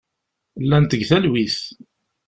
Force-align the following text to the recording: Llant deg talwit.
Llant 0.63 0.91
deg 0.91 1.03
talwit. 1.09 1.57